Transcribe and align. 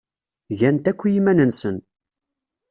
Gan-t 0.59 0.85
akk 0.91 1.01
i 1.07 1.09
yiman-nsen. 1.13 1.77